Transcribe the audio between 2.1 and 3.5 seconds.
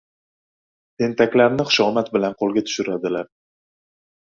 bilan qo‘lga tushiradilar.